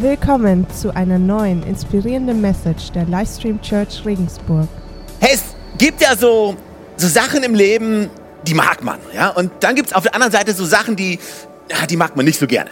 [0.00, 4.66] Willkommen zu einer neuen inspirierenden Message der Livestream Church Regensburg.
[5.20, 5.42] Hey, es
[5.76, 6.56] gibt ja so,
[6.96, 8.08] so Sachen im Leben,
[8.46, 8.98] die mag man.
[9.14, 9.28] Ja?
[9.28, 11.18] Und dann gibt es auf der anderen Seite so Sachen, die,
[11.90, 12.70] die mag man nicht so gerne.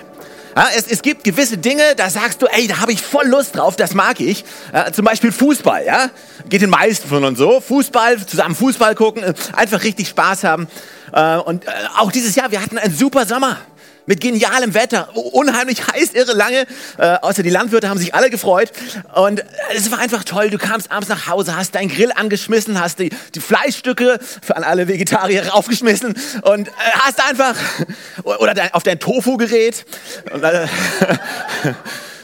[0.56, 3.56] Ja, es, es gibt gewisse Dinge, da sagst du, ey, da habe ich voll Lust
[3.56, 4.42] drauf, das mag ich.
[4.72, 6.08] Ja, zum Beispiel Fußball, ja.
[6.48, 7.60] Geht den meisten von uns so.
[7.60, 10.66] Fußball, zusammen Fußball gucken, äh, einfach richtig Spaß haben.
[11.12, 13.58] Äh, und äh, auch dieses Jahr, wir hatten einen super Sommer
[14.08, 16.66] mit genialem Wetter, unheimlich heiß, irre lange.
[16.96, 18.72] Äh, außer die Landwirte haben sich alle gefreut.
[19.14, 19.44] Und
[19.76, 20.48] es war einfach toll.
[20.48, 24.88] Du kamst abends nach Hause, hast deinen Grill angeschmissen, hast die, die Fleischstücke für alle
[24.88, 27.54] Vegetarier raufgeschmissen und äh, hast einfach,
[28.24, 29.84] oder dein, auf dein Tofu-Gerät.
[30.32, 30.40] Äh,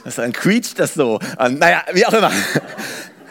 [0.04, 1.20] das dann quietscht das so.
[1.38, 2.32] Und, naja, wie auch immer.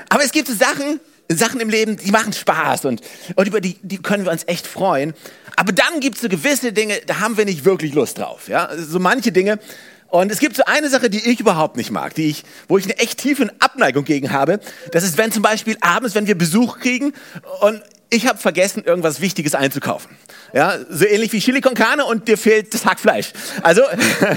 [0.09, 0.99] Aber es gibt so Sachen,
[1.29, 3.01] Sachen im Leben, die machen Spaß und,
[3.35, 5.13] und über die, die können wir uns echt freuen.
[5.55, 8.47] Aber dann gibt es so gewisse Dinge, da haben wir nicht wirklich Lust drauf.
[8.47, 8.69] Ja?
[8.75, 9.59] So manche Dinge.
[10.07, 12.85] Und es gibt so eine Sache, die ich überhaupt nicht mag, die ich, wo ich
[12.85, 14.59] eine echt tiefe Abneigung gegen habe.
[14.91, 17.13] Das ist, wenn zum Beispiel abends, wenn wir Besuch kriegen
[17.61, 20.15] und ich habe vergessen, irgendwas Wichtiges einzukaufen.
[20.53, 23.33] Ja, so ähnlich wie Chili con Carne und dir fehlt das Hackfleisch.
[23.63, 23.81] Also,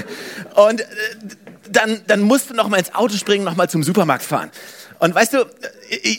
[0.55, 0.85] und äh,
[1.69, 4.49] dann, dann musst du noch mal ins Auto springen, noch mal zum Supermarkt fahren.
[4.99, 5.45] Und weißt du,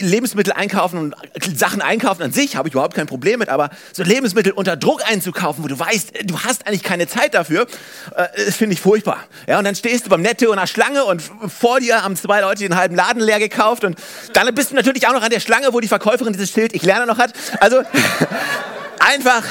[0.01, 1.17] Lebensmittel einkaufen und
[1.57, 5.03] Sachen einkaufen an sich habe ich überhaupt kein Problem mit, aber so Lebensmittel unter Druck
[5.09, 7.67] einzukaufen, wo du weißt, du hast eigentlich keine Zeit dafür,
[8.15, 9.19] äh, das finde ich furchtbar.
[9.47, 12.41] Ja, und dann stehst du beim Netto in einer Schlange und vor dir haben zwei
[12.41, 13.99] Leute den halben Laden leer gekauft und
[14.33, 16.83] dann bist du natürlich auch noch an der Schlange, wo die Verkäuferin dieses Schild Ich
[16.83, 17.33] lerne noch hat.
[17.61, 17.79] Also
[19.01, 19.43] einfach,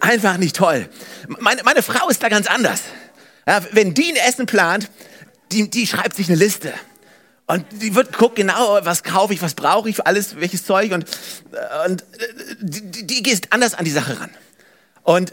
[0.00, 0.88] einfach nicht toll.
[1.38, 2.82] Meine, meine Frau ist da ganz anders.
[3.46, 4.90] Ja, wenn die ein Essen plant,
[5.50, 6.72] die, die schreibt sich eine Liste.
[7.50, 10.92] Und die wird guckt genau, was kaufe ich, was brauche ich für alles, welches Zeug.
[10.92, 11.04] Und,
[11.86, 12.04] und
[12.60, 14.30] die, die geht anders an die Sache ran.
[15.02, 15.32] Und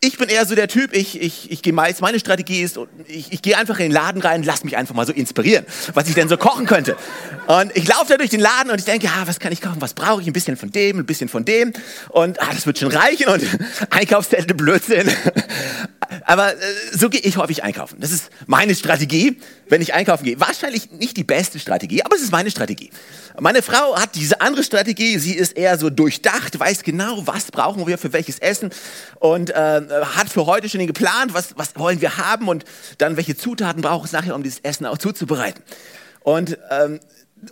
[0.00, 3.32] ich bin eher so der Typ, ich, ich, ich gehe meist, meine Strategie ist, ich,
[3.32, 6.14] ich gehe einfach in den Laden rein, lass mich einfach mal so inspirieren, was ich
[6.14, 6.98] denn so kochen könnte.
[7.46, 9.80] Und ich laufe da durch den Laden und ich denke, ja, was kann ich kochen,
[9.80, 11.72] was brauche ich, ein bisschen von dem, ein bisschen von dem.
[12.10, 13.42] Und ah, das wird schon reichen und
[13.90, 15.10] Einkaufszettel, Blödsinn.
[16.24, 16.56] Aber äh,
[16.92, 17.98] so gehe ich häufig einkaufen.
[18.00, 19.38] Das ist meine Strategie,
[19.68, 20.38] wenn ich einkaufen gehe.
[20.40, 22.90] Wahrscheinlich nicht die beste Strategie, aber es ist meine Strategie.
[23.40, 25.18] Meine Frau hat diese andere Strategie.
[25.18, 28.70] Sie ist eher so durchdacht, weiß genau, was brauchen wir für welches Essen
[29.20, 32.64] und äh, hat für heute schon geplant, was, was wollen wir haben und
[32.98, 35.62] dann welche Zutaten braucht es nachher, um dieses Essen auch zuzubereiten.
[36.20, 37.00] Und ähm,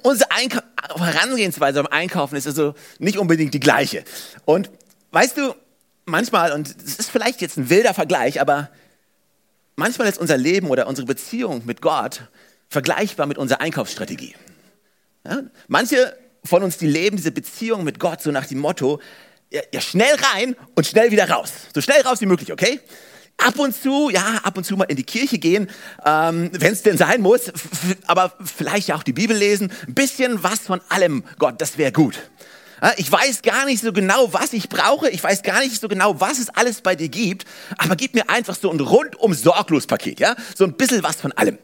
[0.02, 0.62] unsere Einka
[0.96, 4.04] Herangehensweise beim Einkaufen ist also nicht unbedingt die gleiche.
[4.44, 4.70] Und
[5.12, 5.54] weißt du,
[6.04, 8.70] manchmal, und es ist vielleicht jetzt ein wilder Vergleich, aber
[9.76, 12.22] manchmal ist unser Leben oder unsere Beziehung mit Gott
[12.68, 14.34] vergleichbar mit unserer Einkaufsstrategie.
[15.26, 15.42] Ja?
[15.68, 19.00] Manche von uns, die leben diese Beziehung mit Gott so nach dem Motto,
[19.50, 21.52] ja, ja, schnell rein und schnell wieder raus.
[21.74, 22.80] So schnell raus wie möglich, okay?
[23.36, 25.68] Ab und zu, ja, ab und zu mal in die Kirche gehen,
[26.04, 27.52] ähm, wenn es denn sein muss,
[28.06, 29.70] aber vielleicht ja auch die Bibel lesen.
[29.86, 32.18] Ein bisschen was von allem, Gott, das wäre gut.
[32.96, 35.08] Ich weiß gar nicht so genau, was ich brauche.
[35.10, 37.46] Ich weiß gar nicht so genau, was es alles bei dir gibt.
[37.78, 40.34] Aber gib mir einfach so ein rundum sorglos Paket, ja?
[40.56, 41.58] So ein bisschen was von allem.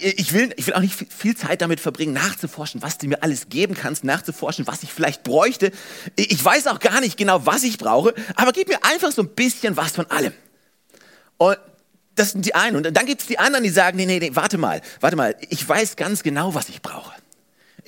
[0.00, 3.48] Ich will, ich will auch nicht viel Zeit damit verbringen, nachzuforschen, was du mir alles
[3.48, 5.70] geben kannst, nachzuforschen, was ich vielleicht bräuchte.
[6.14, 9.28] Ich weiß auch gar nicht genau, was ich brauche, aber gib mir einfach so ein
[9.28, 10.32] bisschen was von allem.
[11.36, 11.58] Und
[12.14, 12.76] das sind die einen.
[12.76, 15.36] Und dann gibt es die anderen, die sagen, nee, nee, nee, warte mal, warte mal,
[15.48, 17.12] ich weiß ganz genau, was ich brauche.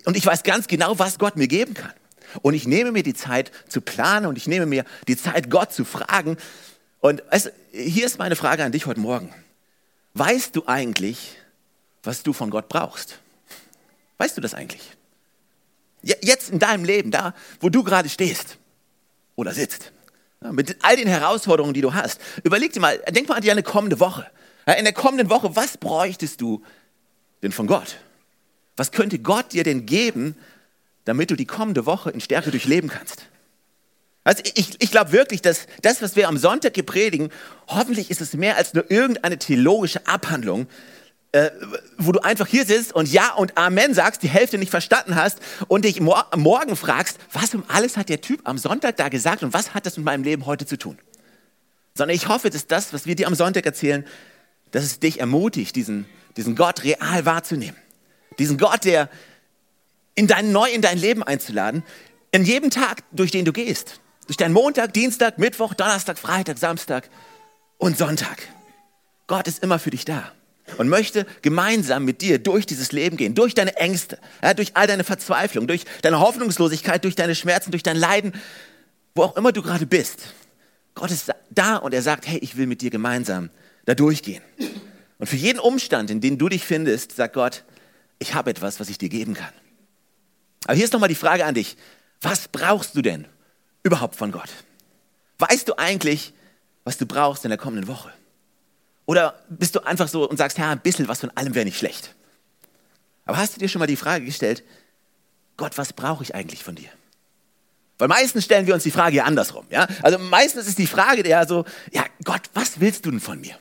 [0.04, 1.92] Und ich weiß ganz genau, was Gott mir geben kann.
[2.42, 5.72] Und ich nehme mir die Zeit zu planen und ich nehme mir die Zeit, Gott
[5.72, 6.36] zu fragen.
[7.00, 9.32] Und weißt, hier ist meine Frage an dich heute Morgen.
[10.14, 11.36] Weißt du eigentlich,
[12.02, 13.20] was du von Gott brauchst?
[14.18, 14.96] Weißt du das eigentlich?
[16.02, 18.58] Jetzt in deinem Leben, da, wo du gerade stehst
[19.36, 19.92] oder sitzt,
[20.40, 23.98] mit all den Herausforderungen, die du hast, überleg dir mal, denk mal an deine kommende
[23.98, 24.26] Woche.
[24.78, 26.62] In der kommenden Woche, was bräuchtest du
[27.42, 27.96] denn von Gott?
[28.78, 30.36] Was könnte Gott dir denn geben,
[31.04, 33.26] damit du die kommende Woche in Stärke durchleben kannst?
[34.22, 37.30] Also ich, ich glaube wirklich, dass das, was wir am Sonntag hier predigen,
[37.66, 40.68] hoffentlich ist es mehr als nur irgendeine theologische Abhandlung,
[41.32, 41.50] äh,
[41.96, 45.40] wo du einfach hier sitzt und Ja und Amen sagst, die Hälfte nicht verstanden hast
[45.66, 49.42] und dich mor morgen fragst, was um alles hat der Typ am Sonntag da gesagt
[49.42, 50.98] und was hat das mit meinem Leben heute zu tun?
[51.94, 54.06] Sondern ich hoffe, dass das, was wir dir am Sonntag erzählen,
[54.70, 56.06] dass es dich ermutigt, diesen,
[56.36, 57.76] diesen Gott real wahrzunehmen.
[58.38, 59.08] Diesen Gott, der
[60.14, 61.82] in dein, neu in dein Leben einzuladen,
[62.30, 64.00] in jedem Tag, durch den du gehst.
[64.26, 67.08] Durch deinen Montag, Dienstag, Mittwoch, Donnerstag, Freitag, Samstag
[67.78, 68.48] und Sonntag.
[69.26, 70.32] Gott ist immer für dich da
[70.76, 74.86] und möchte gemeinsam mit dir durch dieses Leben gehen, durch deine Ängste, ja, durch all
[74.86, 78.32] deine Verzweiflung, durch deine Hoffnungslosigkeit, durch deine Schmerzen, durch dein Leiden,
[79.14, 80.34] wo auch immer du gerade bist.
[80.94, 83.50] Gott ist da und er sagt, hey, ich will mit dir gemeinsam
[83.86, 84.42] da durchgehen.
[85.18, 87.64] Und für jeden Umstand, in dem du dich findest, sagt Gott,
[88.18, 89.52] ich habe etwas, was ich dir geben kann.
[90.64, 91.76] Aber hier ist nochmal die Frage an dich.
[92.20, 93.26] Was brauchst du denn
[93.82, 94.50] überhaupt von Gott?
[95.38, 96.32] Weißt du eigentlich,
[96.84, 98.12] was du brauchst in der kommenden Woche?
[99.06, 101.78] Oder bist du einfach so und sagst, ja, ein bisschen was von allem wäre nicht
[101.78, 102.14] schlecht?
[103.24, 104.64] Aber hast du dir schon mal die Frage gestellt,
[105.56, 106.88] Gott, was brauche ich eigentlich von dir?
[107.98, 109.66] Weil meistens stellen wir uns die Frage ja andersrum.
[109.70, 109.86] Ja?
[110.02, 113.58] Also meistens ist die Frage ja so, ja Gott, was willst du denn von mir?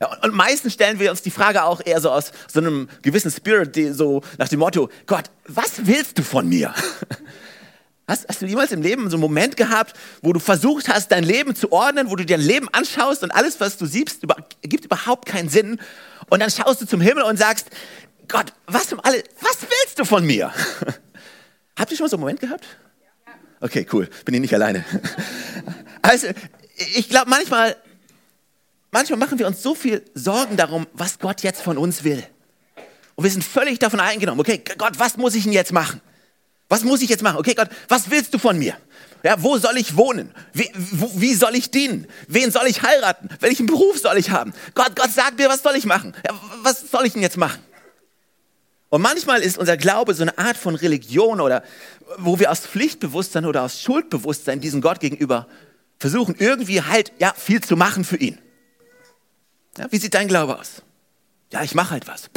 [0.00, 2.88] Ja, und, und, meistens stellen wir uns die Frage auch eher so aus so einem
[3.02, 6.74] gewissen Spirit, die, so nach dem Motto, Gott, was willst du von mir?
[8.08, 11.24] Hast, hast, du jemals im Leben so einen Moment gehabt, wo du versucht hast, dein
[11.24, 14.34] Leben zu ordnen, wo du dir dein Leben anschaust und alles, was du siehst, über,
[14.62, 15.78] gibt überhaupt keinen Sinn?
[16.30, 17.68] Und dann schaust du zum Himmel und sagst,
[18.26, 20.50] Gott, was um alle, was willst du von mir?
[21.78, 22.64] Habt ihr schon mal so einen Moment gehabt?
[23.60, 24.84] Okay, cool, bin ich nicht alleine.
[26.00, 26.28] Also,
[26.94, 27.76] ich glaube, manchmal,
[28.90, 32.24] manchmal machen wir uns so viel Sorgen darum, was Gott jetzt von uns will.
[33.14, 36.00] Und wir sind völlig davon eingenommen, okay, Gott, was muss ich denn jetzt machen?
[36.68, 37.38] Was muss ich jetzt machen?
[37.38, 38.76] Okay, Gott, was willst du von mir?
[39.24, 40.32] Ja, wo soll ich wohnen?
[40.52, 42.06] Wie, wo, wie soll ich dienen?
[42.28, 43.28] Wen soll ich heiraten?
[43.40, 44.52] Welchen Beruf soll ich haben?
[44.74, 46.14] Gott, Gott, sag mir, was soll ich machen?
[46.26, 47.60] Ja, was soll ich denn jetzt machen?
[48.90, 51.62] Und manchmal ist unser Glaube so eine Art von Religion oder
[52.16, 55.46] wo wir aus Pflichtbewusstsein oder aus Schuldbewusstsein diesen Gott gegenüber
[55.98, 58.38] versuchen, irgendwie halt ja viel zu machen für ihn.
[59.76, 60.82] Ja, wie sieht dein Glaube aus?
[61.52, 62.30] Ja, ich mache halt was.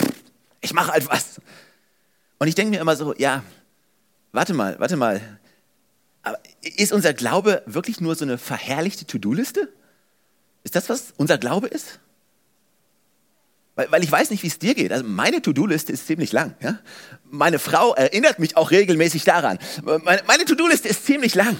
[0.61, 1.41] Ich mache halt was.
[2.39, 3.43] Und ich denke mir immer so, ja,
[4.31, 5.21] warte mal, warte mal.
[6.23, 9.71] Aber ist unser Glaube wirklich nur so eine verherrlichte To-Do-Liste?
[10.63, 11.99] Ist das, was unser Glaube ist?
[13.75, 14.91] Weil, weil ich weiß nicht, wie es dir geht.
[14.91, 16.55] Also meine To-Do-Liste ist ziemlich lang.
[16.61, 16.79] Ja?
[17.29, 19.57] Meine Frau erinnert mich auch regelmäßig daran.
[19.83, 21.57] Meine, meine To-Do-Liste ist ziemlich lang.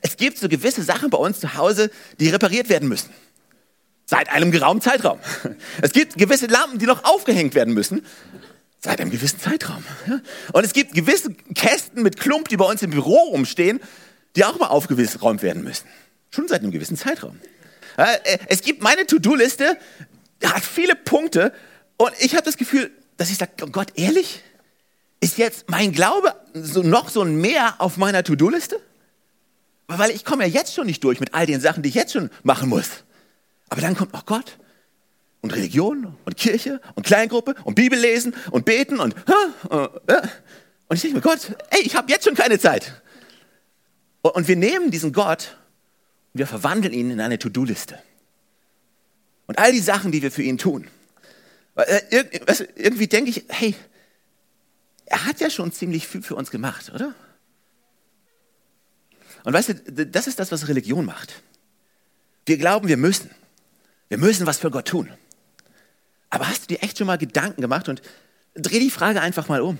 [0.00, 3.10] Es gibt so gewisse Sachen bei uns zu Hause, die repariert werden müssen.
[4.06, 5.18] Seit einem geraumen Zeitraum.
[5.80, 8.04] Es gibt gewisse Lampen, die noch aufgehängt werden müssen.
[8.80, 9.82] Seit einem gewissen Zeitraum.
[10.52, 13.80] Und es gibt gewisse Kästen mit Klump, die bei uns im Büro rumstehen,
[14.36, 15.86] die auch mal aufgeräumt werden müssen.
[16.30, 17.40] Schon seit einem gewissen Zeitraum.
[17.96, 19.78] Äh, es gibt meine To-Do-Liste,
[20.44, 21.52] hat viele Punkte
[21.96, 24.42] und ich habe das Gefühl, dass ich sage, oh Gott, ehrlich?
[25.20, 28.78] Ist jetzt mein Glaube so noch so ein Mehr auf meiner To-Do-Liste?
[29.86, 32.12] Weil ich komme ja jetzt schon nicht durch mit all den Sachen, die ich jetzt
[32.12, 32.88] schon machen muss.
[33.68, 34.58] Aber dann kommt noch Gott
[35.40, 40.22] und Religion und Kirche und Kleingruppe und Bibel lesen und beten und äh,
[40.86, 43.00] und ich denke mir, Gott, ey, ich habe jetzt schon keine Zeit.
[44.22, 45.56] Und wir nehmen diesen Gott
[46.32, 47.98] und wir verwandeln ihn in eine To-Do-Liste.
[49.46, 50.88] Und all die Sachen, die wir für ihn tun.
[51.74, 52.00] Äh,
[52.76, 53.74] irgendwie denke ich, hey,
[55.06, 57.14] er hat ja schon ziemlich viel für uns gemacht, oder?
[59.44, 61.42] Und weißt du, das ist das, was Religion macht.
[62.46, 63.30] Wir glauben, wir müssen.
[64.08, 65.10] Wir müssen was für Gott tun.
[66.30, 68.02] Aber hast du dir echt schon mal Gedanken gemacht und
[68.54, 69.78] dreh die Frage einfach mal um.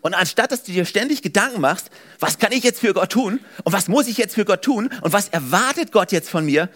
[0.00, 1.90] Und anstatt dass du dir ständig Gedanken machst,
[2.20, 4.90] was kann ich jetzt für Gott tun und was muss ich jetzt für Gott tun
[5.02, 6.68] und was erwartet Gott jetzt von mir,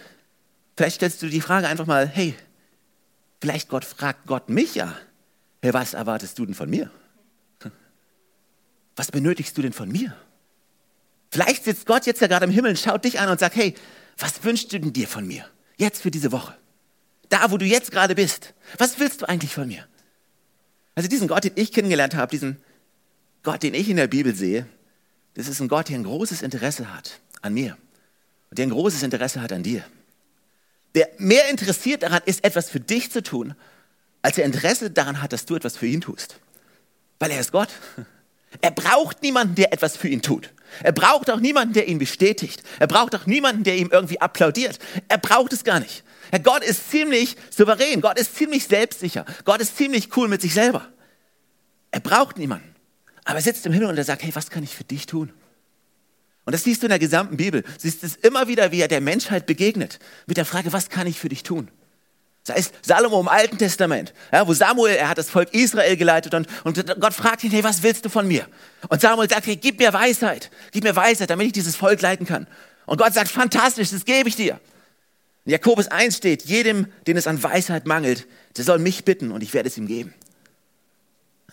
[0.75, 2.35] vielleicht stellst du die Frage einfach mal, hey,
[3.41, 4.93] vielleicht Gott fragt Gott mich ja,
[5.61, 6.91] hey, was erwartest du denn von mir?
[8.95, 10.15] Was benötigst du denn von mir?
[11.31, 13.73] Vielleicht sitzt Gott jetzt ja gerade im Himmel und schaut dich an und sagt, hey,
[14.17, 15.49] was wünschst du denn dir von mir?
[15.77, 16.55] Jetzt für diese Woche
[17.33, 18.53] da, wo du jetzt gerade bist.
[18.77, 19.87] Was willst du eigentlich von mir?
[20.93, 22.61] Also diesen Gott, den ich kennengelernt habe, diesen
[23.41, 24.67] Gott, den ich in der Bibel sehe,
[25.33, 27.75] das ist ein Gott, der ein großes Interesse hat an mir
[28.51, 29.83] und der ein großes Interesse hat an dir.
[30.93, 33.55] Der mehr interessiert daran ist, etwas für dich zu tun,
[34.21, 36.39] als er Interesse daran hat, dass du etwas für ihn tust.
[37.17, 37.69] Weil er ist Gott.
[38.61, 40.51] Er braucht niemanden, der etwas für ihn tut.
[40.81, 42.63] Er braucht auch niemanden, der ihn bestätigt.
[42.79, 44.79] Er braucht auch niemanden, der ihm irgendwie applaudiert.
[45.07, 46.03] Er braucht es gar nicht.
[46.31, 50.55] Herr Gott ist ziemlich souverän, Gott ist ziemlich selbstsicher, Gott ist ziemlich cool mit sich
[50.55, 50.87] selber.
[51.91, 52.73] Er braucht niemanden.
[53.23, 55.31] Aber er sitzt im Himmel und er sagt, hey, was kann ich für dich tun?
[56.45, 57.61] Und das siehst du in der gesamten Bibel.
[57.61, 59.99] Du siehst es immer wieder, wie er der Menschheit begegnet.
[60.25, 61.69] Mit der Frage, was kann ich für dich tun?
[62.45, 66.33] Sei es Salomo im Alten Testament, ja, wo Samuel, er hat das Volk Israel geleitet
[66.33, 68.45] und, und Gott fragt ihn, hey, was willst du von mir?
[68.89, 72.25] Und Samuel sagt, hey, gib mir Weisheit, gib mir Weisheit, damit ich dieses Volk leiten
[72.25, 72.47] kann.
[72.85, 74.59] Und Gott sagt, fantastisch, das gebe ich dir.
[75.45, 79.41] In Jakobus 1 steht, jedem, den es an Weisheit mangelt, der soll mich bitten und
[79.41, 80.13] ich werde es ihm geben.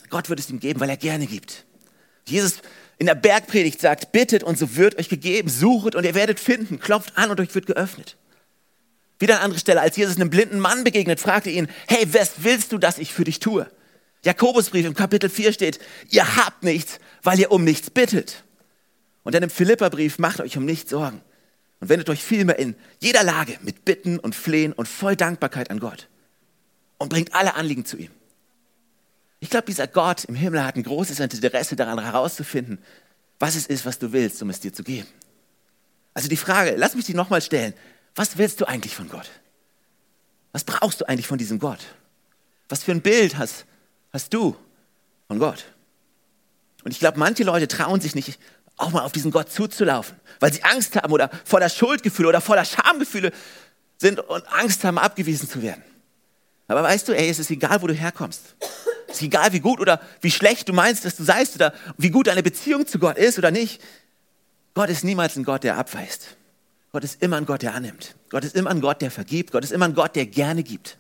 [0.08, 1.64] Gott wird es ihm geben, weil er gerne gibt.
[2.26, 2.54] Jesus
[2.98, 6.80] in der Bergpredigt sagt, bittet und so wird euch gegeben, suchet und ihr werdet finden,
[6.80, 8.16] klopft an und euch wird geöffnet.
[9.20, 12.72] Wieder an andere Stelle, als Jesus einem blinden Mann begegnet, fragte ihn, hey, was willst
[12.72, 13.70] du, dass ich für dich tue?
[14.24, 18.44] Jakobusbrief im Kapitel 4 steht, ihr habt nichts, weil ihr um nichts bittet.
[19.22, 21.20] Und dann im Philipperbrief, macht euch um nichts Sorgen
[21.80, 25.80] und wendet euch vielmehr in jeder Lage mit Bitten und Flehen und voll Dankbarkeit an
[25.80, 26.08] Gott.
[26.98, 28.10] und bringt alle Anliegen zu ihm.
[29.40, 32.78] Ich glaube, dieser Gott im Himmel hat ein großes Interesse daran herauszufinden,
[33.38, 35.08] was es ist, was du willst, um es dir zu geben.
[36.12, 37.72] Also die Frage, lass mich die nochmal stellen.
[38.14, 39.30] Was willst du eigentlich von Gott?
[40.52, 41.80] Was brauchst du eigentlich von diesem Gott?
[42.68, 43.66] Was für ein Bild hast,
[44.12, 44.56] hast du
[45.28, 45.64] von Gott?
[46.84, 48.38] Und ich glaube, manche Leute trauen sich nicht,
[48.76, 52.64] auch mal auf diesen Gott zuzulaufen, weil sie Angst haben oder voller Schuldgefühle oder voller
[52.64, 53.32] Schamgefühle
[53.98, 55.84] sind und Angst haben, abgewiesen zu werden.
[56.66, 58.54] Aber weißt du, ey, es ist egal, wo du herkommst.
[59.08, 62.10] Es ist egal, wie gut oder wie schlecht du meinst, dass du seist oder wie
[62.10, 63.82] gut deine Beziehung zu Gott ist oder nicht.
[64.72, 66.36] Gott ist niemals ein Gott, der abweist.
[66.92, 68.16] Gott ist immer ein Gott, der annimmt.
[68.30, 69.52] Gott ist immer ein Gott, der vergibt.
[69.52, 70.98] Gott ist immer ein Gott, der gerne gibt.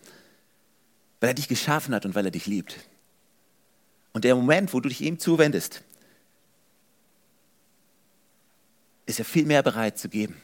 [1.20, 2.76] Weil er dich geschaffen hat und weil er dich liebt.
[4.12, 5.82] Und der Moment, wo du dich ihm zuwendest,
[9.06, 10.40] ist er viel mehr bereit zu geben.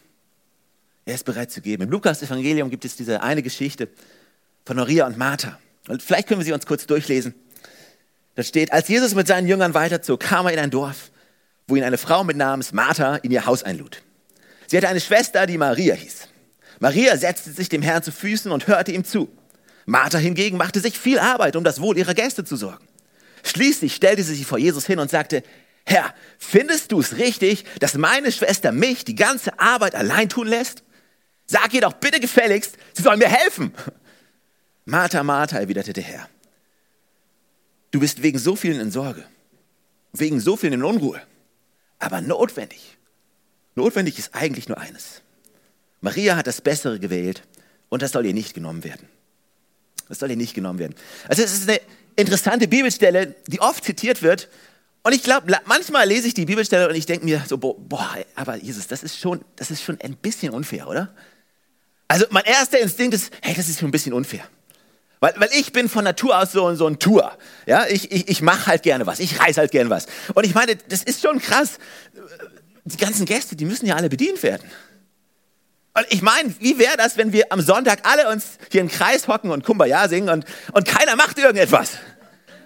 [1.05, 1.85] Er ist bereit zu geben.
[1.85, 3.89] Im Lukas-Evangelium gibt es diese eine Geschichte
[4.65, 5.59] von Maria und Martha.
[5.87, 7.35] Und vielleicht können wir sie uns kurz durchlesen.
[8.35, 11.11] Da steht, als Jesus mit seinen Jüngern weiterzog, kam er in ein Dorf,
[11.69, 14.03] wo ihn eine Frau mit Namens Martha in ihr Haus einlud.
[14.67, 16.29] Sie hatte eine Schwester, die Maria hieß.
[16.81, 19.29] Maria setzte sich dem Herrn zu Füßen und hörte ihm zu.
[19.87, 22.87] Martha hingegen machte sich viel Arbeit, um das Wohl ihrer Gäste zu sorgen.
[23.45, 25.43] Schließlich stellte sie sich vor Jesus hin und sagte,
[25.85, 30.83] Herr, findest du es richtig, dass meine Schwester mich die ganze Arbeit allein tun lässt?
[31.47, 33.73] Sag ihr doch bitte gefälligst, sie soll mir helfen.
[34.85, 36.29] Martha, Martha, erwiderte der Herr,
[37.93, 39.25] du bist wegen so vielen in Sorge,
[40.13, 41.23] wegen so vielen in Unruhe,
[42.01, 42.96] aber notwendig.
[43.77, 45.23] Notwendig ist eigentlich nur eines.
[46.01, 47.43] Maria hat das Bessere gewählt
[47.89, 49.09] und das soll ihr nicht genommen werden.
[50.09, 50.95] Das soll ihr nicht genommen werden.
[51.29, 51.81] Also es ist eine
[52.17, 54.49] interessante Bibelstelle, die oft zitiert wird.
[55.03, 58.57] Und ich glaube, manchmal lese ich die Bibelstelle und ich denke mir so, boah, aber
[58.57, 61.15] Jesus, das ist schon, das ist schon ein bisschen unfair, oder?
[62.09, 64.49] Also mein erster Instinkt ist, hey, das ist schon ein bisschen unfair.
[65.21, 67.37] Weil, weil ich bin von Natur aus so, so ein Tour.
[67.67, 69.19] Ja, ich, ich, ich mache halt gerne was.
[69.19, 70.07] Ich reise halt gerne was.
[70.35, 71.79] Und ich meine, das ist schon krass.
[72.87, 74.71] Die ganzen Gäste, die müssen ja alle bedient werden.
[75.95, 79.29] Und ich meine, wie wäre das, wenn wir am Sonntag alle uns hier im Kreis
[79.29, 81.93] hocken und Kumbaya singen und, und keiner macht irgendetwas?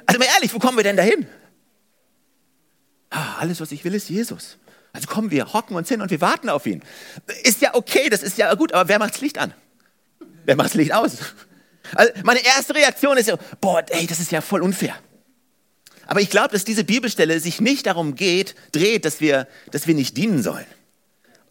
[0.05, 1.27] Also mal ehrlich, wo kommen wir denn dahin?
[3.09, 4.59] Ah, alles, was ich will, ist Jesus.
[4.93, 6.83] Also kommen wir, hocken uns hin und wir warten auf ihn.
[7.45, 9.55] Ist ja okay, das ist ja gut, aber wer macht das Licht an?
[10.45, 11.19] Wer macht das Licht aus?
[11.95, 14.95] Also meine erste Reaktion ist so, boah, ey, das ist ja voll unfair.
[16.11, 19.95] Aber ich glaube, dass diese Bibelstelle sich nicht darum geht, dreht, dass wir, dass wir
[19.95, 20.67] nicht dienen sollen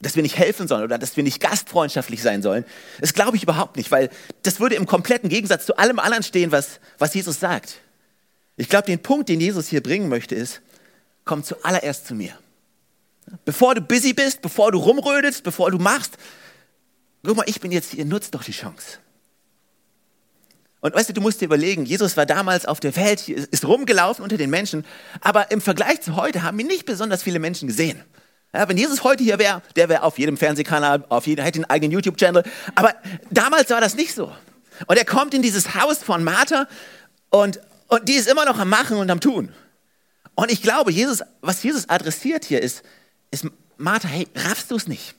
[0.02, 2.64] dass wir nicht helfen sollen oder dass wir nicht gastfreundschaftlich sein sollen.
[3.02, 4.10] Das glaube ich überhaupt nicht, weil
[4.44, 7.82] das würde im kompletten Gegensatz zu allem anderen stehen, was, was Jesus sagt.
[8.56, 10.62] Ich glaube, den Punkt, den Jesus hier bringen möchte, ist,
[11.26, 12.32] komm zuallererst zu mir.
[13.44, 16.18] Bevor du busy bist, bevor du rumrödelst, bevor du machst,
[17.26, 19.00] guck mal, ich bin jetzt hier, nutz doch die Chance.
[20.82, 24.24] Und weißt du, du musst dir überlegen, Jesus war damals auf der Welt, ist rumgelaufen
[24.24, 24.86] unter den Menschen,
[25.22, 28.02] aber im Vergleich zu heute haben ihn nicht besonders viele Menschen gesehen.
[28.54, 31.66] Ja, wenn Jesus heute hier wäre, der wäre auf jedem Fernsehkanal, auf jedem, hätte einen
[31.66, 32.44] eigenen YouTube-Channel.
[32.76, 32.96] Aber
[33.30, 34.32] damals war das nicht so.
[34.88, 36.68] Und er kommt in dieses Haus von Martha
[37.30, 39.54] und, und die ist immer noch am Machen und am Tun.
[40.34, 42.84] Und ich glaube, Jesus, was Jesus adressiert hier ist,
[43.30, 43.46] ist
[43.78, 45.14] Martha, hey, raffst du es nicht?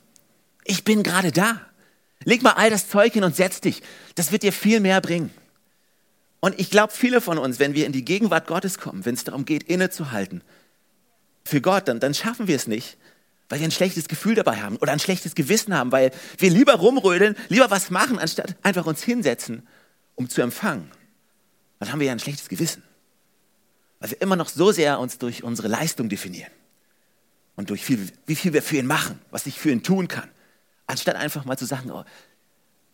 [0.64, 1.60] Ich bin gerade da.
[2.24, 3.82] Leg mal all das Zeug hin und setz dich.
[4.14, 5.30] Das wird dir viel mehr bringen.
[6.40, 9.24] Und ich glaube, viele von uns, wenn wir in die Gegenwart Gottes kommen, wenn es
[9.24, 10.42] darum geht, innezuhalten,
[11.44, 12.96] für Gott, dann, dann schaffen wir es nicht,
[13.48, 16.74] weil wir ein schlechtes Gefühl dabei haben oder ein schlechtes Gewissen haben, weil wir lieber
[16.74, 19.66] rumrödeln, lieber was machen, anstatt einfach uns hinsetzen,
[20.14, 20.90] um zu empfangen.
[21.78, 22.82] Dann haben wir ja ein schlechtes Gewissen,
[23.98, 26.52] weil wir immer noch so sehr uns durch unsere Leistung definieren
[27.56, 30.30] und durch viel, wie viel wir für ihn machen, was ich für ihn tun kann,
[30.86, 32.04] anstatt einfach mal zu sagen, oh,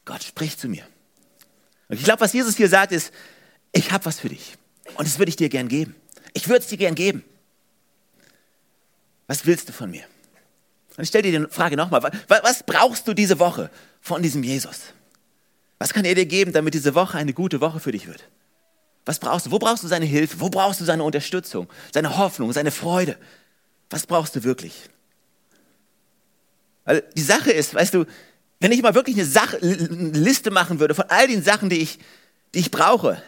[0.04, 0.86] Gott spricht zu mir.
[1.88, 3.12] Und ich glaube, was Jesus hier sagt, ist,
[3.73, 4.56] ich habe was für dich
[4.96, 5.94] und das würde ich dir gern geben.
[6.32, 7.25] Ich würde es dir gern geben.
[9.26, 10.04] Was willst du von mir?
[10.96, 13.70] Und ich stelle dir die Frage nochmal, was brauchst du diese Woche
[14.00, 14.80] von diesem Jesus?
[15.78, 18.25] Was kann er dir geben, damit diese Woche eine gute Woche für dich wird?
[19.04, 19.50] Was brauchst du?
[19.50, 20.40] Wo brauchst du seine Hilfe?
[20.40, 23.16] Wo brauchst du seine Unterstützung, seine Hoffnung, seine Freude?
[23.90, 24.88] Was brauchst du wirklich?
[26.85, 28.06] Weil die Sache ist, weißt du,
[28.58, 31.78] wenn ich mal wirklich eine, Sache, eine Liste machen würde von all den Sachen, die
[31.78, 31.99] ich,
[32.54, 33.22] die ich brauche,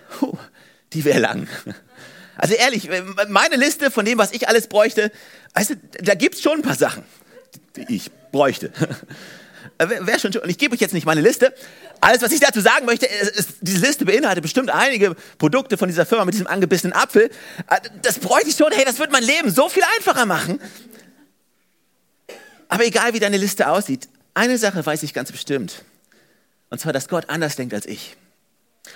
[0.93, 1.49] die wäre lang.
[2.37, 2.89] Also ehrlich,
[3.29, 5.11] meine Liste von dem, was ich alles bräuchte,
[5.55, 7.05] weißt du, da gibt es schon ein paar Sachen
[7.87, 8.73] die ich bräuchte.
[9.79, 11.55] Wäre schon, und ich gebe euch jetzt nicht meine Liste.
[12.01, 15.89] Alles, was ich dazu sagen möchte, ist, ist, diese Liste beinhaltet bestimmt einige Produkte von
[15.89, 17.31] dieser Firma mit diesem angebissenen Apfel.
[17.69, 18.73] Äh, das bräuchte ich schon.
[18.73, 20.61] Hey, das wird mein Leben so viel einfacher machen.
[22.69, 25.85] Aber egal, wie deine Liste aussieht, eine Sache weiß ich ganz bestimmt.
[26.71, 28.17] Und zwar, dass Gott anders denkt als ich.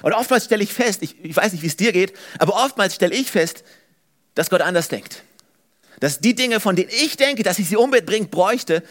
[0.01, 2.95] Und oftmals stelle ich fest, ich, ich weiß nicht, wie es dir geht, aber oftmals
[2.95, 3.65] stelle ich fest,
[4.35, 5.23] dass Gott anders denkt.
[6.01, 8.83] Dass die Dinge, von denen ich denke, dass ich sie unbedingt bräuchte,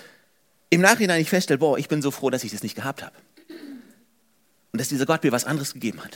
[0.69, 3.15] im Nachhinein ich feststelle, boah, ich bin so froh, dass ich das nicht gehabt habe.
[4.71, 6.15] Und dass dieser Gott mir was anderes gegeben hat.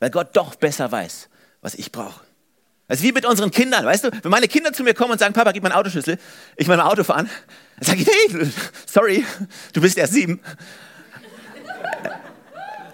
[0.00, 1.28] Weil Gott doch besser weiß,
[1.60, 2.20] was ich brauche.
[2.88, 4.10] Also wie mit unseren Kindern, weißt du?
[4.22, 6.18] Wenn meine Kinder zu mir kommen und sagen, Papa, gib mir einen Autoschlüssel,
[6.56, 7.30] ich will mein Auto fahren,
[7.78, 8.50] dann sage ich, hey,
[8.86, 9.24] sorry,
[9.72, 10.40] du bist erst sieben.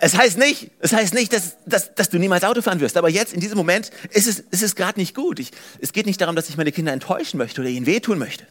[0.00, 3.08] Es heißt nicht, es heißt nicht dass, dass, dass du niemals Auto fahren wirst, aber
[3.08, 5.38] jetzt in diesem Moment ist es, ist es gerade nicht gut.
[5.38, 5.50] Ich,
[5.80, 8.46] es geht nicht darum, dass ich meine Kinder enttäuschen möchte oder ihnen wehtun möchte.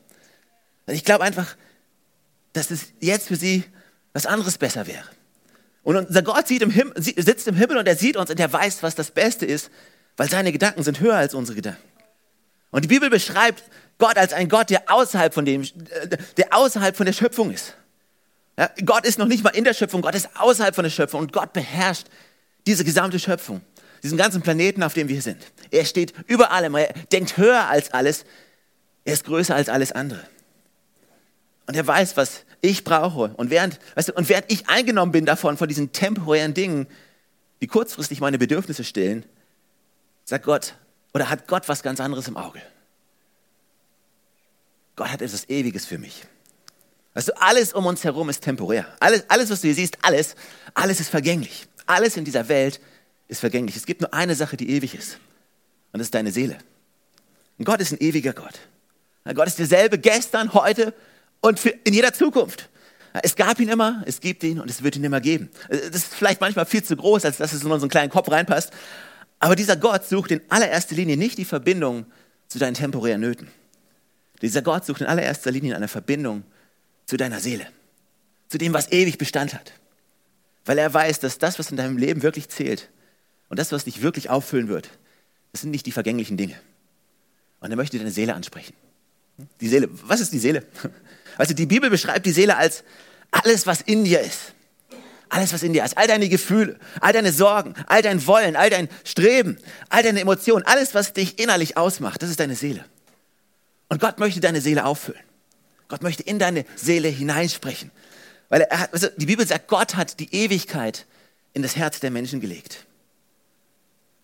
[0.88, 1.56] Ich glaube einfach,
[2.54, 3.64] dass es jetzt für sie
[4.14, 5.04] was anderes besser wäre.
[5.84, 8.84] Und unser Gott im Himmel, sitzt im Himmel und er sieht uns und er weiß,
[8.84, 9.70] was das Beste ist,
[10.18, 11.82] weil seine Gedanken sind höher als unsere Gedanken.
[12.72, 13.64] Und die Bibel beschreibt
[13.98, 15.66] Gott als ein Gott, der außerhalb von dem,
[16.36, 17.76] der außerhalb von der Schöpfung ist.
[18.58, 21.22] Ja, Gott ist noch nicht mal in der Schöpfung, Gott ist außerhalb von der Schöpfung
[21.22, 22.08] und Gott beherrscht
[22.66, 23.62] diese gesamte Schöpfung,
[24.04, 25.42] diesen ganzen Planeten, auf dem wir sind.
[25.70, 28.26] Er steht über allem, er denkt höher als alles,
[29.06, 30.28] er ist größer als alles andere.
[31.68, 33.34] Und er weiß, was ich brauche.
[33.36, 36.88] Und während, weißt du, und während ich eingenommen bin davon, von diesen temporären Dingen,
[37.62, 39.26] die kurzfristig meine Bedürfnisse stillen,
[40.24, 40.76] sagt Gott,
[41.14, 42.62] oder hat Gott was ganz anderes im Auge.
[44.96, 46.26] Gott hat etwas Ewiges für mich.
[47.18, 48.86] Weißt du, alles um uns herum ist temporär.
[49.00, 50.36] Alles, alles, was du hier siehst, alles,
[50.76, 51.68] alles ist vergänglich.
[51.88, 52.80] Alles in dieser Welt
[53.28, 53.76] ist vergänglich.
[53.76, 55.18] Es gibt nur eine Sache, die ewig ist.
[55.92, 56.60] Und das ist deine Seele.
[57.58, 58.60] Und Gott ist ein ewiger Gott.
[59.34, 60.94] Gott ist derselbe gestern, heute
[61.42, 62.70] und in jeder Zukunft.
[63.24, 65.50] Es gab ihn immer, es gibt ihn und es wird ihn immer geben.
[65.70, 68.72] Das ist vielleicht manchmal viel zu groß, als dass es in unseren kleinen Kopf reinpasst.
[69.40, 72.06] Aber dieser Gott sucht in allererster Linie nicht die Verbindung
[72.48, 73.48] zu deinen temporären Nöten.
[74.44, 76.44] Dieser Gott sucht in allererster Linie eine Verbindung
[77.08, 77.66] zu deiner Seele,
[78.50, 79.72] zu dem, was ewig Bestand hat.
[80.66, 82.90] Weil er weiß, dass das, was in deinem Leben wirklich zählt
[83.50, 84.90] und das, was dich wirklich auffüllen wird,
[85.54, 86.60] das sind nicht die vergänglichen Dinge.
[87.62, 88.74] Und er möchte deine Seele ansprechen.
[89.62, 90.64] Die Seele, was ist die Seele?
[91.40, 92.84] Also die Bibel beschreibt die Seele als
[93.30, 94.56] alles, was in dir ist.
[95.30, 95.96] Alles, was in dir ist.
[95.96, 100.66] All deine Gefühle, all deine Sorgen, all dein Wollen, all dein Streben, all deine Emotionen,
[100.66, 102.84] alles, was dich innerlich ausmacht, das ist deine Seele.
[103.88, 105.22] Und Gott möchte deine Seele auffüllen.
[105.88, 107.92] Gott möchte in deine Seele hineinsprechen.
[108.50, 111.06] Weil er hat, also die Bibel sagt, Gott hat die Ewigkeit
[111.54, 112.86] in das Herz der Menschen gelegt.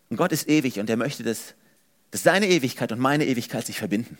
[0.10, 1.56] Und Gott ist ewig und er möchte, dass,
[2.12, 4.18] dass seine Ewigkeit und meine Ewigkeit sich verbinden.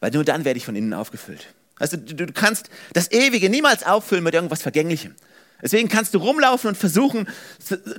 [0.00, 1.54] Weil nur dann werde ich von innen aufgefüllt.
[1.78, 5.14] Also du, du kannst das Ewige niemals auffüllen mit irgendwas Vergänglichem.
[5.62, 7.26] Deswegen kannst du rumlaufen und versuchen,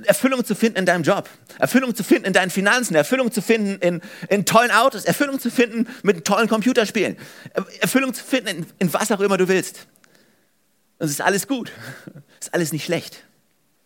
[0.04, 3.80] Erfüllung zu finden in deinem Job, Erfüllung zu finden in deinen Finanzen, Erfüllung zu finden
[3.80, 7.16] in, in tollen Autos, Erfüllung zu finden mit tollen Computerspielen,
[7.80, 9.88] Erfüllung zu finden in, in was auch immer du willst.
[10.98, 11.72] Und es ist alles gut,
[12.40, 13.24] es ist alles nicht schlecht,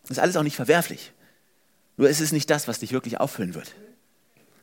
[0.03, 1.11] es ist alles auch nicht verwerflich.
[1.97, 3.73] Nur ist es nicht das, was dich wirklich auffüllen wird.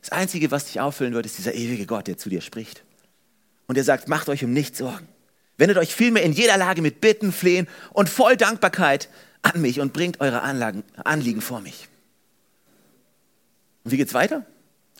[0.01, 2.85] Das Einzige, was dich auffüllen wird, ist dieser ewige Gott, der zu dir spricht.
[3.66, 5.09] Und er sagt, macht euch um nichts Sorgen.
[5.59, 9.09] Wendet euch vielmehr in jeder Lage mit Bitten, Flehen und voll Dankbarkeit
[9.42, 11.88] an mich und bringt eure Anlagen, Anliegen vor mich.
[13.85, 14.47] Und wie geht's weiter?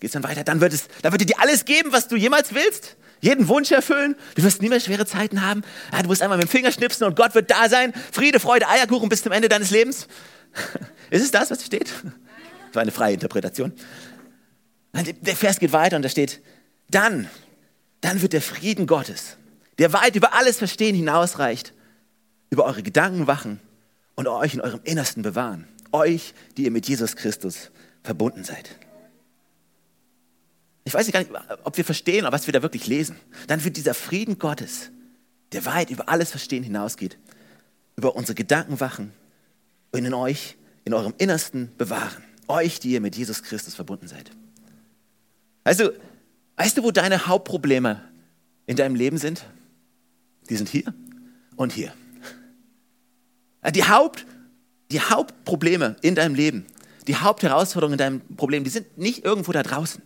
[0.01, 0.45] Geht's dann weiter?
[0.45, 2.97] Dann wird es, dann wird dir alles geben, was du jemals willst.
[3.21, 4.15] Jeden Wunsch erfüllen.
[4.35, 5.63] Du wirst nie mehr schwere Zeiten haben.
[5.93, 7.93] Ja, du musst einmal mit dem Finger schnipsen und Gott wird da sein.
[8.13, 10.07] Friede, Freude, Eierkuchen bis zum Ende deines Lebens.
[11.11, 11.89] Ist es das, was steht?
[11.89, 13.73] Das war eine freie Interpretation.
[14.93, 16.41] Der Vers geht weiter und da steht,
[16.91, 17.29] dann,
[18.01, 19.37] dann wird der Frieden Gottes,
[19.79, 21.73] der weit über alles Verstehen hinausreicht,
[22.51, 23.61] über eure Gedanken wachen
[24.15, 25.69] und euch in eurem Innersten bewahren.
[25.93, 27.71] Euch, die ihr mit Jesus Christus
[28.03, 28.71] verbunden seid.
[30.85, 31.31] Ich weiß gar nicht,
[31.65, 33.17] ob wir verstehen, was wir da wirklich lesen.
[33.47, 34.91] Dann wird dieser Frieden Gottes,
[35.53, 37.19] der weit über alles Verstehen hinausgeht,
[37.97, 39.13] über unsere Gedanken wachen
[39.93, 42.25] und in euch, in eurem Innersten bewahren.
[42.49, 44.31] Euch, die ihr mit Jesus Christus verbunden seid.
[45.65, 45.91] Also,
[46.57, 48.03] weißt du, wo deine Hauptprobleme
[48.67, 49.45] in deinem Leben sind?
[50.49, 50.95] Die sind hier
[51.57, 51.93] und hier.
[53.75, 54.27] Die, Haupt,
[54.91, 56.67] die Hauptprobleme in deinem Leben,
[57.07, 60.03] die Hauptherausforderungen in deinem Problem, die sind nicht irgendwo da draußen.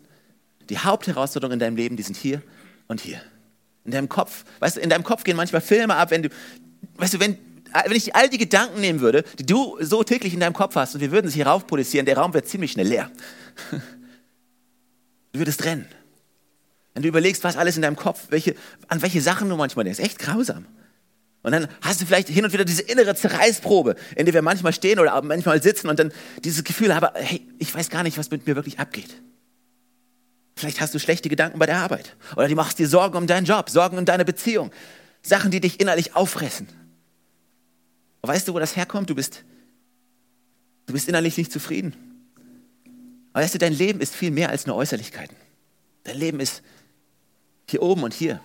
[0.68, 2.42] Die Hauptherausforderungen in deinem Leben, die sind hier
[2.88, 3.20] und hier.
[3.84, 6.28] In deinem Kopf, weißt du, in deinem Kopf gehen manchmal Filme ab, wenn du,
[6.96, 7.36] weißt du, wenn,
[7.84, 10.94] wenn ich all die Gedanken nehmen würde, die du so täglich in deinem Kopf hast
[10.94, 13.10] und wir würden sie hier raufpolizieren, der Raum wird ziemlich schnell leer.
[15.34, 15.86] Du würdest rennen.
[16.94, 18.54] Wenn du überlegst, was alles in deinem Kopf, welche,
[18.88, 20.66] an welche Sachen du manchmal denkst, echt grausam.
[21.42, 24.72] Und dann hast du vielleicht hin und wieder diese innere Zerreißprobe, in der wir manchmal
[24.72, 26.12] stehen oder manchmal sitzen und dann
[26.44, 29.20] dieses Gefühl haben, hey, ich weiß gar nicht, was mit mir wirklich abgeht.
[30.56, 33.46] Vielleicht hast du schlechte Gedanken bei der Arbeit oder du machst dir Sorgen um deinen
[33.46, 34.70] Job, Sorgen um deine Beziehung,
[35.22, 36.68] Sachen, die dich innerlich auffressen.
[38.20, 39.10] Und weißt du, wo das herkommt?
[39.10, 39.42] Du bist,
[40.86, 41.94] Du bist innerlich nicht zufrieden.
[43.32, 45.36] Aber weißt du, dein Leben ist viel mehr als nur Äußerlichkeiten.
[46.04, 46.62] Dein Leben ist
[47.72, 48.40] hier oben und hier,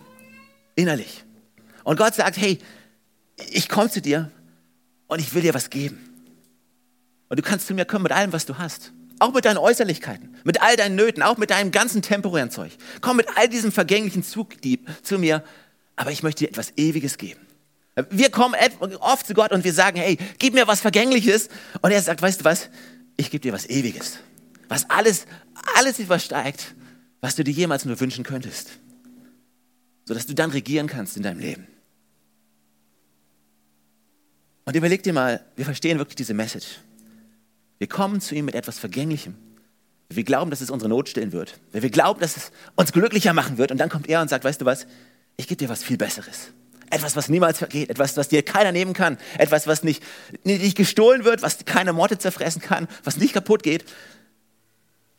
[0.75, 1.23] innerlich.
[1.83, 2.57] Und Gott sagt, hey,
[3.51, 4.31] ich komme zu dir
[5.07, 5.99] und ich will dir was geben.
[7.29, 8.91] Und du kannst zu mir kommen mit allem, was du hast.
[9.19, 12.71] Auch mit deinen Äußerlichkeiten, mit all deinen Nöten, auch mit deinem ganzen temporären Zeug.
[13.01, 15.43] Komm mit all diesem vergänglichen Zugdieb zu mir,
[15.95, 17.41] aber ich möchte dir etwas Ewiges geben.
[18.11, 18.55] Wir kommen
[18.99, 21.49] oft zu Gott und wir sagen, hey, gib mir was Vergängliches.
[21.81, 22.69] Und er sagt, weißt du was?
[23.17, 24.19] Ich gebe dir was Ewiges.
[24.67, 25.25] Was alles,
[25.75, 26.75] alles übersteigt,
[27.21, 28.69] was du dir jemals nur wünschen könntest.
[30.07, 31.67] Sodass du dann regieren kannst in deinem Leben.
[34.63, 36.79] Und überleg dir mal, wir verstehen wirklich diese Message.
[37.77, 39.35] Wir kommen zu ihm mit etwas Vergänglichem.
[40.09, 41.59] Wir glauben, dass es unsere Not stillen wird.
[41.73, 43.71] Wir glauben, dass es uns glücklicher machen wird.
[43.71, 44.87] Und dann kommt er und sagt, weißt du was,
[45.35, 46.51] ich gebe dir was viel Besseres.
[46.89, 47.89] Etwas, was niemals vergeht.
[47.89, 49.17] Etwas, was dir keiner nehmen kann.
[49.37, 50.01] Etwas, was nicht,
[50.45, 53.83] nicht gestohlen wird, was keine Morte zerfressen kann, was nicht kaputt geht.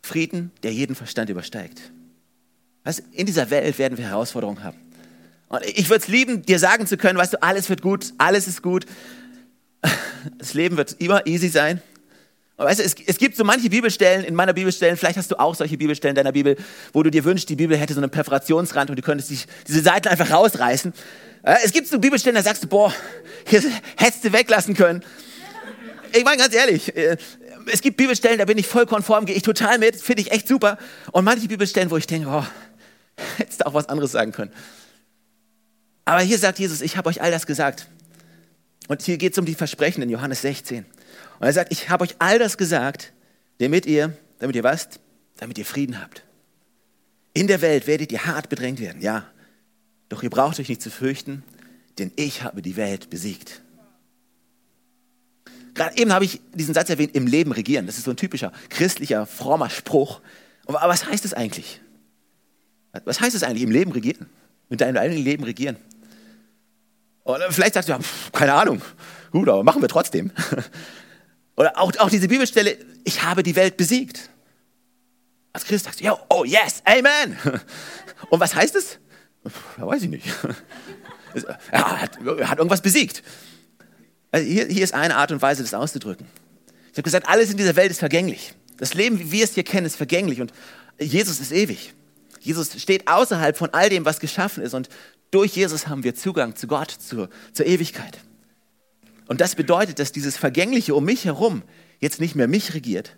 [0.02, 1.92] Frieden, der jeden Verstand übersteigt.
[2.88, 4.78] Also in dieser Welt werden wir Herausforderungen haben.
[5.50, 8.48] Und ich würde es lieben, dir sagen zu können, weißt du, alles wird gut, alles
[8.48, 8.86] ist gut.
[10.38, 11.82] Das Leben wird immer easy sein.
[12.56, 15.54] Weißt du, es, es, gibt so manche Bibelstellen, in meiner Bibelstellen, vielleicht hast du auch
[15.54, 16.56] solche Bibelstellen in deiner Bibel,
[16.94, 19.80] wo du dir wünschst, die Bibel hätte so einen Perforationsrand und du könntest dich, diese
[19.80, 20.94] Seiten einfach rausreißen.
[21.42, 22.92] Es gibt so Bibelstellen, da sagst du, boah,
[23.46, 23.62] hier
[23.96, 25.04] hättest du weglassen können.
[26.12, 27.18] Ich meine ganz ehrlich, äh,
[27.70, 30.48] es gibt Bibelstellen, da bin ich voll konform, gehe ich total mit, finde ich echt
[30.48, 30.78] super.
[31.12, 32.44] Und manche Bibelstellen, wo ich denke, oh,
[33.36, 34.52] hättest du auch was anderes sagen können.
[36.04, 37.86] Aber hier sagt Jesus, ich habe euch all das gesagt.
[38.88, 40.86] Und hier geht es um die Versprechen in Johannes 16.
[41.38, 43.12] Und er sagt, ich habe euch all das gesagt,
[43.58, 44.88] damit ihr, damit ihr was?
[45.36, 46.22] Damit ihr Frieden habt.
[47.34, 49.26] In der Welt werdet ihr hart bedrängt werden, ja.
[50.08, 51.44] Doch ihr braucht euch nicht zu fürchten,
[51.98, 53.60] denn ich habe die Welt besiegt.
[55.74, 57.86] Gerade eben habe ich diesen Satz erwähnt, im Leben regieren.
[57.86, 60.20] Das ist so ein typischer christlicher, frommer Spruch.
[60.66, 61.80] Aber was heißt es eigentlich?
[63.04, 64.26] Was heißt es eigentlich, im Leben regieren?
[64.68, 65.76] Mit deinem eigenen Leben regieren?
[67.24, 68.00] Und vielleicht sagst du, ja,
[68.32, 68.80] keine Ahnung.
[69.30, 70.30] Gut, aber machen wir trotzdem.
[71.56, 74.30] Oder auch, auch diese Bibelstelle, ich habe die Welt besiegt.
[75.52, 77.36] Als Christ sagst du, ja, oh yes, Amen.
[78.30, 78.98] Und was heißt es?
[79.76, 80.26] Ja, weiß ich nicht.
[81.70, 83.22] Er hat, hat irgendwas besiegt.
[84.32, 86.26] Also hier, hier ist eine Art und Weise, das auszudrücken.
[86.90, 88.54] Ich habe gesagt, alles in dieser Welt ist vergänglich.
[88.78, 90.52] Das Leben, wie wir es hier kennen, ist vergänglich und
[90.98, 91.92] Jesus ist ewig.
[92.40, 94.88] Jesus steht außerhalb von all dem, was geschaffen ist und
[95.30, 98.18] durch Jesus haben wir Zugang zu Gott, zur, zur Ewigkeit.
[99.26, 101.62] Und das bedeutet, dass dieses Vergängliche um mich herum
[102.00, 103.16] jetzt nicht mehr mich regiert,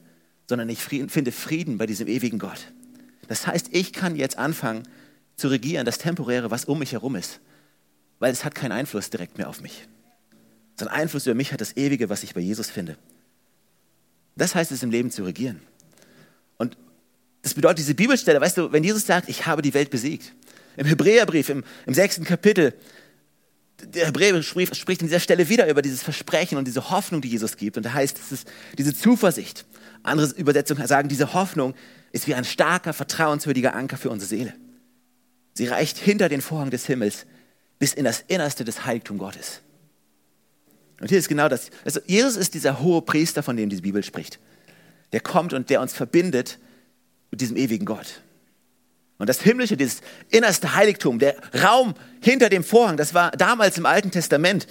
[0.48, 2.72] sondern ich finde Frieden bei diesem ewigen Gott.
[3.28, 4.82] Das heißt, ich kann jetzt anfangen
[5.36, 7.40] zu regieren, das Temporäre, was um mich herum ist,
[8.18, 9.86] weil es hat keinen Einfluss direkt mehr auf mich.
[10.76, 12.96] Sondern Einfluss über mich hat das Ewige, was ich bei Jesus finde.
[14.34, 15.60] Das heißt es im Leben zu regieren.
[16.56, 16.76] Und
[17.42, 20.34] das bedeutet diese Bibelstelle, weißt du, wenn Jesus sagt, ich habe die Welt besiegt.
[20.76, 22.74] Im Hebräerbrief, im, im sechsten Kapitel,
[23.82, 27.56] der Hebräerbrief spricht an dieser Stelle wieder über dieses Versprechen und diese Hoffnung, die Jesus
[27.56, 27.76] gibt.
[27.76, 28.44] Und da heißt es
[28.76, 29.64] diese Zuversicht.
[30.02, 31.74] Andere Übersetzungen sagen, diese Hoffnung
[32.12, 34.54] ist wie ein starker, vertrauenswürdiger Anker für unsere Seele.
[35.54, 37.26] Sie reicht hinter den Vorhang des Himmels
[37.78, 39.60] bis in das Innerste des Heiligtums Gottes.
[41.00, 41.70] Und hier ist genau das.
[41.84, 44.38] Also Jesus ist dieser hohe Priester, von dem die Bibel spricht.
[45.12, 46.58] Der kommt und der uns verbindet
[47.30, 48.22] mit diesem ewigen Gott.
[49.18, 53.84] Und das Himmlische, dieses innerste Heiligtum, der Raum hinter dem Vorhang, das war damals im
[53.84, 54.66] Alten Testament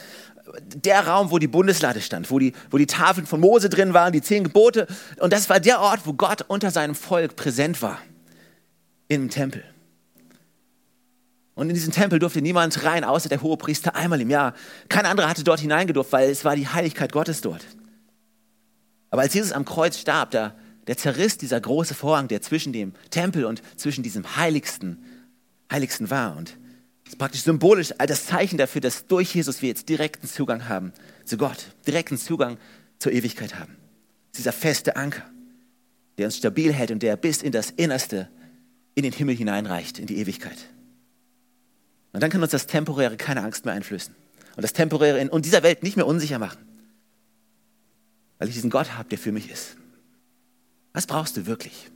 [0.64, 4.12] der Raum, wo die Bundeslade stand, wo die, wo die Tafeln von Mose drin waren,
[4.12, 4.88] die zehn Gebote.
[5.20, 8.00] Und das war der Ort, wo Gott unter seinem Volk präsent war.
[9.08, 9.64] Im Tempel.
[11.56, 14.54] Und in diesen Tempel durfte niemand rein, außer der hohe Priester einmal im Jahr.
[14.88, 17.66] Kein anderer hatte dort hineingedurft, weil es war die Heiligkeit Gottes dort.
[19.10, 20.56] Aber als Jesus am Kreuz starb, da
[20.90, 24.98] der zerriss dieser große Vorhang, der zwischen dem Tempel und zwischen diesem Heiligsten,
[25.72, 26.36] Heiligsten war.
[26.36, 26.58] Und
[27.04, 30.68] das ist praktisch symbolisch all das Zeichen dafür, dass durch Jesus wir jetzt direkten Zugang
[30.68, 30.92] haben
[31.26, 32.58] zu Gott, direkten Zugang
[32.98, 33.78] zur Ewigkeit haben.
[34.36, 35.30] Dieser feste Anker,
[36.18, 38.28] der uns stabil hält und der bis in das Innerste,
[38.96, 40.58] in den Himmel hineinreicht, in die Ewigkeit.
[42.14, 44.16] Und dann kann uns das Temporäre keine Angst mehr einflößen.
[44.56, 46.58] Und das Temporäre in dieser Welt nicht mehr unsicher machen.
[48.40, 49.76] Weil ich diesen Gott habe, der für mich ist.
[50.94, 51.90] Was brauchst du wirklich?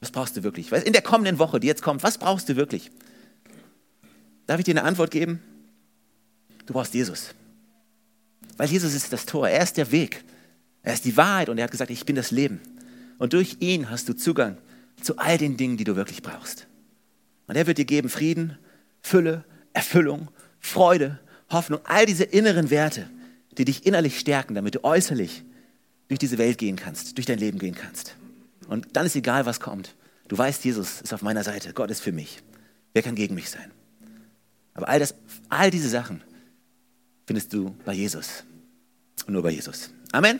[0.00, 0.70] Was brauchst du wirklich?
[0.72, 2.90] In der kommenden Woche, die jetzt kommt, was brauchst du wirklich?
[4.46, 5.42] Darf ich dir eine Antwort geben?
[6.66, 7.34] Du brauchst Jesus.
[8.56, 10.24] Weil Jesus ist das Tor, er ist der Weg,
[10.82, 12.60] er ist die Wahrheit und er hat gesagt, ich bin das Leben.
[13.18, 14.58] Und durch ihn hast du Zugang
[15.02, 16.66] zu all den Dingen, die du wirklich brauchst.
[17.46, 18.58] Und er wird dir geben Frieden,
[19.00, 20.28] Fülle, Erfüllung,
[20.60, 21.18] Freude,
[21.50, 23.08] Hoffnung, all diese inneren Werte,
[23.56, 25.44] die dich innerlich stärken, damit du äußerlich
[26.08, 28.16] durch diese Welt gehen kannst, durch dein Leben gehen kannst.
[28.68, 29.94] Und dann ist egal, was kommt.
[30.28, 32.42] Du weißt, Jesus ist auf meiner Seite, Gott ist für mich.
[32.92, 33.70] Wer kann gegen mich sein?
[34.74, 35.14] Aber all, das,
[35.48, 36.22] all diese Sachen
[37.26, 38.44] findest du bei Jesus
[39.26, 39.90] und nur bei Jesus.
[40.12, 40.36] Amen.